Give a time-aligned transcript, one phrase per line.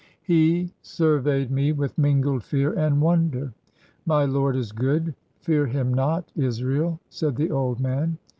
[0.23, 3.53] He surveyed me with mingled fear and wonder.
[4.03, 8.17] "My lord is good, fear him not, Israel," said the old man.